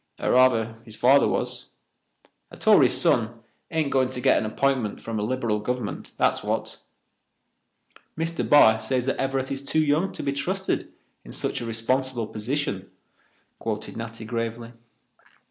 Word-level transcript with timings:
Er 0.19 0.31
rather 0.31 0.79
his 0.83 0.95
father 0.95 1.27
was. 1.27 1.67
A 2.49 2.57
Tory's 2.57 2.99
son 2.99 3.43
ain't 3.69 3.91
going 3.91 4.09
to 4.09 4.19
get 4.19 4.43
an 4.43 4.49
app'intment 4.49 4.99
from 4.99 5.19
a 5.19 5.21
Lib'ral 5.21 5.59
government, 5.59 6.13
that's 6.17 6.41
what." 6.41 6.79
"Mr. 8.17 8.43
Barr 8.49 8.79
says 8.81 9.05
that 9.05 9.17
Everett 9.17 9.51
is 9.51 9.63
too 9.63 9.85
young 9.85 10.11
to 10.13 10.23
be 10.23 10.31
trusted 10.31 10.91
in 11.23 11.33
such 11.33 11.61
a 11.61 11.67
responsible 11.67 12.25
position," 12.25 12.89
quoted 13.59 13.95
Natty 13.95 14.25
gravely. 14.25 14.73